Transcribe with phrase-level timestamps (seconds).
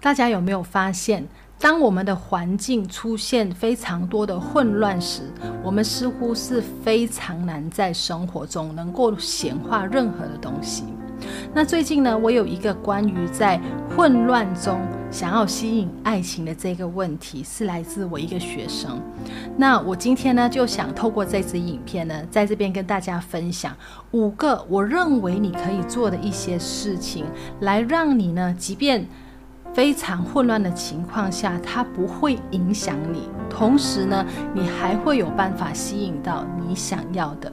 [0.00, 1.26] 大家有没有发现，
[1.58, 5.22] 当我们的环境出现非常多的混乱时，
[5.62, 10.84] 我们似乎是非常难在生活中能够显化任何的东西。
[11.52, 13.60] 那最近呢，我有一个关于在
[13.96, 14.80] 混乱中
[15.10, 19.02] 想要吸引爱情的这个问题，是来自我一个学生。
[19.56, 23.76] 那我今天呢，就想透过这支影片呢，在这边跟大家分享
[24.12, 27.24] 五个我认为你可以做的一些事情，
[27.62, 29.04] 来让你呢，即便
[29.78, 37.52] 非常混乱的情况下，它不会影响你，同时呢，你还会有办法吸引到你想要的。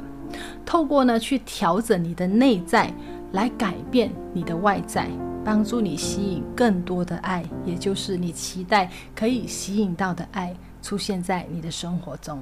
[0.65, 2.91] 透过呢，去调整你的内在。
[3.33, 5.07] 来改变你的外在，
[5.43, 12.41] 帮助你吸引更多的爱，也就是你期待可以吸引到的爱，出现在你的生活中。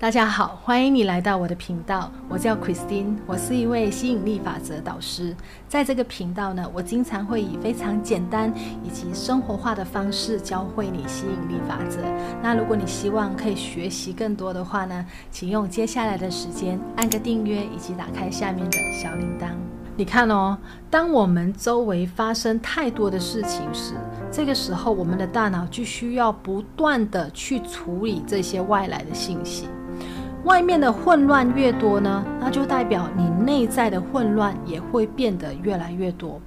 [0.00, 2.10] 大家好，欢迎你来到我的频道。
[2.26, 5.36] 我叫 Christine，我是一位吸引力法则导师。
[5.68, 8.50] 在这个频道呢，我经常会以非常简单
[8.82, 11.98] 以及生活化的方式教会你吸引力法则。
[12.42, 19.48] 那如果你希望可以学习更多的话呢，请用接下来的时间按个订阅，以及打开下面的小铃铛。
[19.98, 20.56] 你看哦，
[20.88, 23.92] 当我们周围发生太多的事情时，
[24.32, 29.68] 这个时候我们的大脑就需要不断地去处理这些外来的信息。
[30.44, 36.40] 外面的混乱越多呢，那就代表你内在的混乱也会变得越来越多。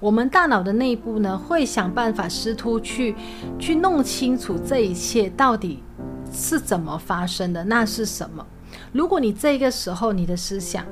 [0.00, 3.14] 我们大脑的内部呢，会想办法试图去
[3.58, 5.82] 去弄清楚这一切到底
[6.32, 8.44] 是怎么发生的，那是什么？
[8.92, 10.84] 如果你这个时候你的思想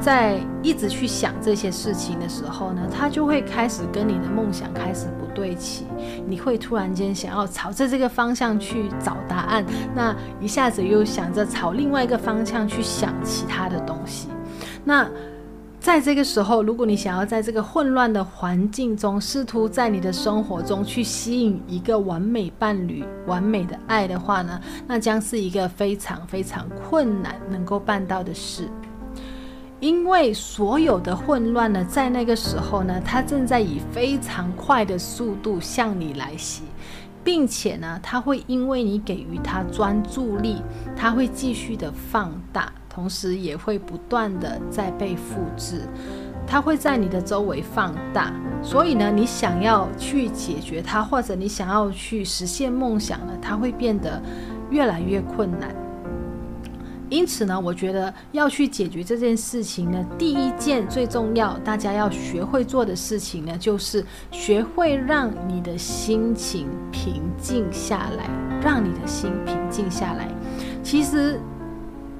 [0.00, 5.84] 在一直去想这些事情的时候呢，它就会开始跟你的梦想开始不对齐，
[6.26, 14.28] 你会突然间想要朝着这个方向去找答案，那一下子又想着朝另外一个方向去想其他的东西，
[14.84, 15.08] 那。
[15.80, 28.68] 在这个时候，如果你想要在这个混乱的环境中，试图在你的生活中去吸引一个完美伴侣、完美的爱的话呢，那将是一个非常非常困难能够办到的事。
[29.80, 36.64] 因为所有的混乱呢，在那个时候呢，它正在以非常快的速度向你来袭，
[37.24, 40.62] 并且呢，它会因为你给予它专注力，
[40.94, 42.70] 它会继续的放大。
[43.00, 45.88] 同时也会不断的在被复制，
[46.46, 48.30] 它会在你的周围放大，
[48.62, 54.22] 所以呢，你想要去解决它，或者你想要去实现梦想呢，它会变得
[54.68, 55.74] 越来越困难。
[57.08, 68.28] 因此呢，我觉得要去解决这件事情呢，第一件最重要，大家要学会做的事情呢，就是学会让你的心情平静下来，
[68.60, 70.28] 让你的心平静下来。
[70.82, 71.40] 其实。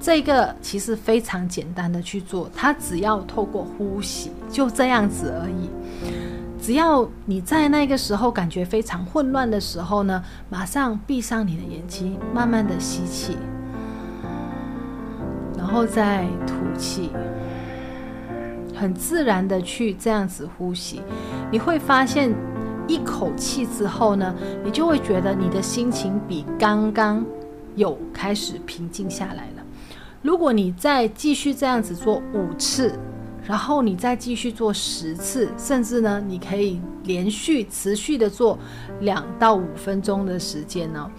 [0.01, 5.69] 这个其实非常简单的去做，它只要透过呼吸，就这样子而已。
[6.59, 13.37] 只要你在那个时候感觉非常混乱的时候呢，马上闭上你的眼睛，慢慢的吸气，
[15.57, 17.11] 然后再吐气，
[18.75, 21.03] 很自然的去这样子呼吸，
[21.51, 22.35] 你会发现
[22.87, 24.35] 一口气之后呢，
[24.65, 27.25] 你就会觉得你的心情比刚刚
[27.75, 29.63] 有开始平静下来了。
[30.23, 32.93] 如果你再继续这样子做五次，
[33.43, 38.59] 然后你再继续做十次，甚至呢，你可以连续持续的做
[39.01, 41.11] 两到五分钟的时间呢，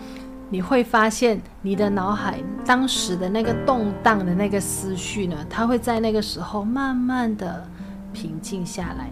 [0.49, 7.67] 你会发现你的脑海当时的那个动荡的那个思绪呢，它会在那个时候慢慢的
[8.13, 9.09] 平静下来。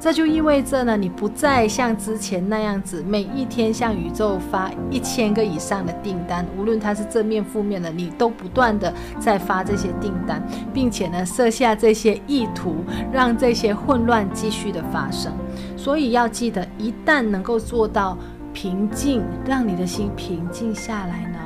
[0.00, 12.76] 这就意味着呢，你不再像之前那样子，每一天向宇宙发一千个以上的订单，无论它是正面负面的，你都不断的在发这些订单，并且呢，设下这些意图，
[13.12, 15.30] 让这些混乱继续的发生。
[15.76, 18.16] 所以要记得，一旦能够做到
[18.54, 21.38] 平静，让你的心平静下来呢，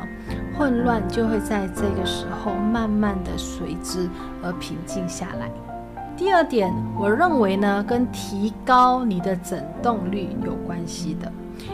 [0.56, 4.08] 混乱就会在这个时候慢慢的随之
[4.44, 5.50] 而平静下来。
[6.16, 11.31] 第二点，我认为呢，跟提高你的振动率有关系的。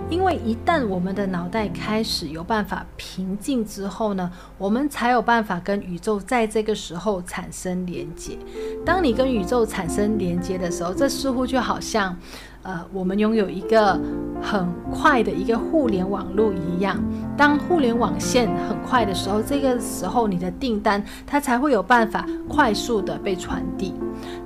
[0.09, 8.39] 因为一旦我们的脑袋开始有办法平静之后呢，我们才有办法跟宇宙在这个时候产生连接。
[8.85, 12.17] 当你跟宇宙产生连接的时候，这似乎就好像，
[12.63, 13.99] 呃，我们拥有一个
[14.41, 16.99] 很快的一个互联网络一样。
[17.37, 23.95] 当互联网线很快的时候，这个时候你的订单它才会有办法快速的被传递。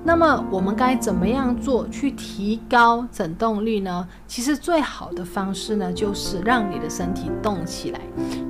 [0.06, 4.06] 那么我们该怎么样做去提高整动率呢？
[4.27, 8.01] 其实最好的方式呢，就是让你的身体动起来。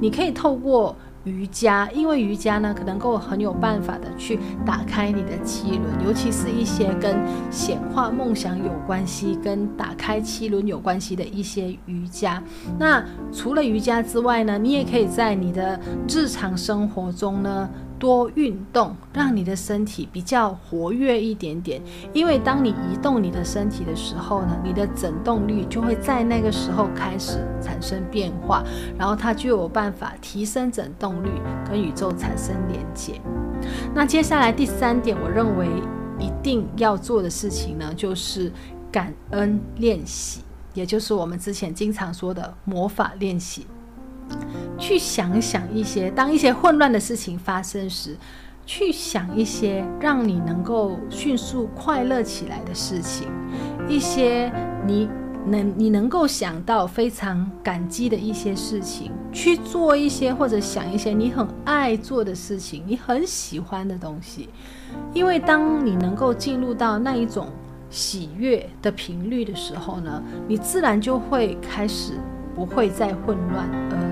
[0.00, 7.16] 你可以透过瑜伽，因为瑜伽呢，可能够很有办法的去打开你的七轮，尤其是一些跟
[7.52, 12.42] 显化梦想有关系、跟打开七轮有关系的一些瑜伽。
[12.80, 13.02] 那
[13.32, 15.78] 除了瑜伽之外呢，你也可以在你的
[16.08, 17.70] 日常生活中呢。
[17.98, 21.80] 多运动，让你的身体比较活跃一点点。
[22.12, 28.62] 因为当你移动你的身体的时候呢，你的振动率就会在那个时候开始产生变化，
[28.98, 31.30] 然后它就有办法提升振动率，
[31.68, 33.20] 跟宇宙产生连接。
[33.94, 35.68] 那接下来第三点，我认为
[36.18, 38.52] 一定要做的事情呢，就是
[38.92, 40.42] 感恩练习，
[40.74, 43.66] 也就是我们之前经常说的魔法练习。
[44.78, 48.16] 去想想一些，当一些混乱的事情发生时，
[48.66, 53.28] 去想一些让你能够迅速快乐起来的事情，
[53.88, 54.50] 一些
[54.86, 55.08] 你
[55.46, 64.48] 能你能够想到非常感激的一些事情，去做一些或者想一些你很爱做的事情，你很喜欢的东西。
[65.12, 67.48] 因为当你能够进入到那一种
[67.90, 72.14] 喜悦的频率的时候呢，你自然就会开始
[72.54, 74.03] 不会再混乱而。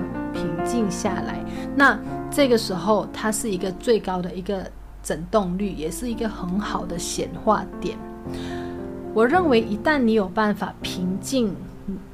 [0.65, 1.43] 静下来，
[1.75, 1.97] 那
[2.31, 4.65] 这个时候它是一个最高的一个
[5.01, 7.97] 振动率，也是一个很好的显化点。
[9.13, 11.55] 我认为，一旦你有办法平静，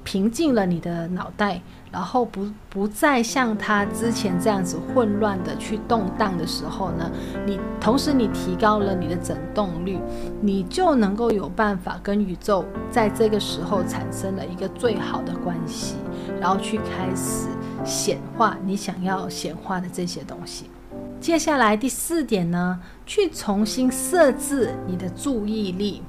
[0.04, 1.62] 平静了你的脑袋，
[1.92, 7.10] 然后不不再像它之前这样子混乱的去动荡的时候呢，
[7.46, 9.98] 你同时你提高了你的振动率，
[10.42, 15.96] 你就能够有办法跟宇宙在这个时候产生了一个最好的关系，
[16.42, 17.48] 然后去开始。
[17.86, 20.66] 显化你想要显化的这些东西。
[21.20, 26.02] 接下来第四点呢，去重新设置你的注意力。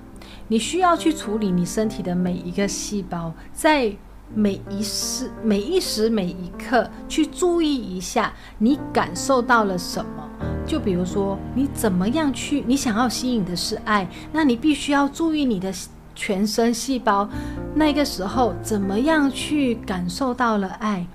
[0.49, 3.93] 你需要去处理你身体的每一个细胞，在
[4.33, 10.29] 每一时、每一时每一刻去注意一下，你感受到了什么。
[10.67, 15.73] 就比如说，你怎么样去，你想要吸引的是爱，那你必须要注意你的
[16.15, 17.29] 全身细胞，
[17.75, 21.07] 那个时候怎么样去感受到了爱。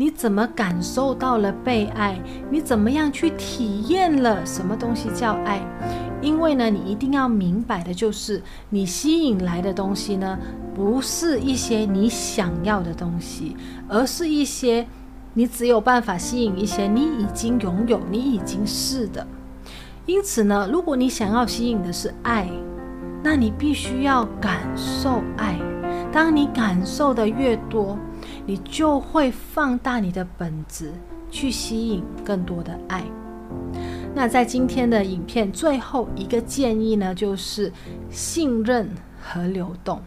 [0.00, 2.18] 你怎么感受到了被爱？
[2.50, 5.60] 你怎么样去体验了什么东西叫爱？
[6.22, 10.38] 因为呢，你一定要明白的就是，你吸引来的东西呢，
[10.74, 13.54] 不是一些你想要的东西，
[13.88, 14.86] 而是一些
[15.34, 19.26] 你只有办法吸引一些你已经拥有、你已经是的。
[20.06, 22.48] 因此呢，如果你想要吸引的是爱，
[23.22, 25.58] 那你必须要感受爱。
[26.10, 27.98] 当你感受的越多，
[28.50, 30.90] 你就会放大你的本质，
[31.30, 33.04] 去吸引更多的爱。
[34.12, 37.72] 那在今天的影片最后一个建议呢，就是
[38.10, 38.90] 信任
[39.22, 40.02] 和流动。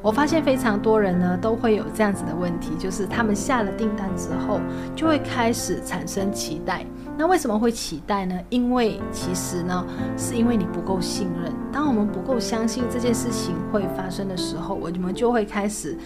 [0.00, 4.62] 我发现非常多人呢都会有这样子的问题，就是他们下了订单之后，
[4.96, 6.86] 就会开始产生期待。
[7.18, 8.34] 那为什么会期待呢？
[8.48, 9.86] 因为其实呢，
[10.16, 11.52] 是因为你不够信任。
[11.70, 15.98] 当我们不够相信这件事情会发生的时候，我们就会开始。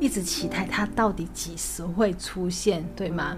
[0.00, 3.36] 一直期待它到底几时会出现，对吗？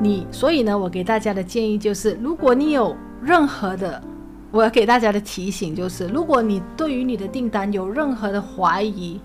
[0.00, 4.02] 你所以呢，我给大家的建议就是，如果你有任何的，
[4.50, 9.20] 我要给大家的提醒就是，如果你对于你的订单有任何的怀疑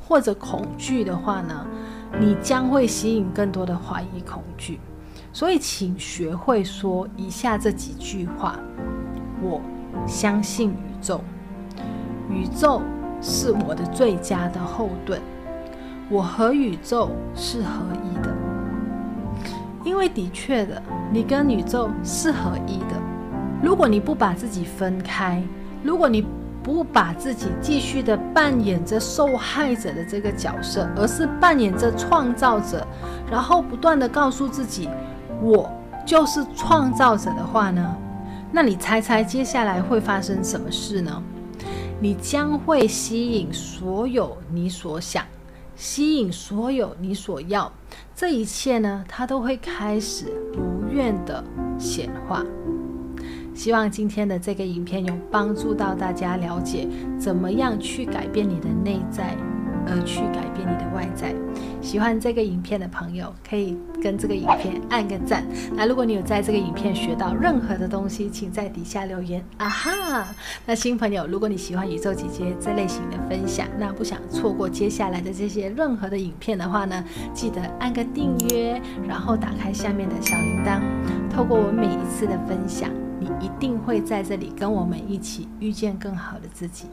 [0.00, 1.66] 或者恐惧的话呢，
[2.18, 4.78] 你将会吸引更多的怀疑恐惧。
[5.32, 8.56] 所以，请学会说以下这几句话：
[9.42, 9.60] 我
[10.06, 11.20] 相信宇宙，
[12.30, 12.80] 宇宙
[13.20, 15.20] 是我的最佳的后盾。
[16.10, 18.34] 我和宇宙是合一的，
[19.84, 20.80] 因为的确的，
[21.10, 23.00] 你跟宇宙是合一的。
[23.62, 25.42] 如果你不把自己分开，
[25.82, 26.26] 如果你
[26.62, 32.86] 不把自己继续的扮演着受害者的这个角色，而是扮演着创造者，
[33.30, 34.90] 然后不断的告诉自己，
[35.40, 35.70] 我
[36.04, 37.96] 就是创造者的话呢，
[38.52, 41.22] 那你猜猜接下来会发生什么事呢？
[41.98, 45.24] 你将会吸引所有你所想。
[45.76, 47.72] 吸引所有你所要，
[48.14, 51.42] 这一切呢，它都会开始如愿的
[51.78, 52.44] 显化。
[53.54, 56.88] 希望今天的这个影片有帮助到大家了解
[57.18, 59.36] 怎么样去改变你的内在。
[59.86, 61.43] 而去改变你的外在。
[61.84, 65.46] 喜欢这个影片的朋友，可以跟这个影片按个赞。
[65.76, 69.44] 那如果你有在这个影片学到任何的东西，请在底下留言。
[69.58, 70.34] 啊哈！
[70.64, 80.80] 那新朋友，如果你喜欢宇宙姐姐这类型的分享，那不想错过接下来的这些任何的影片的话呢，记得按个订阅，然后打开下面的小铃铛，
[81.30, 82.90] 透过我每一次的分享。
[83.20, 86.86] 你一定会在这里跟我们一起遇见更好的自己。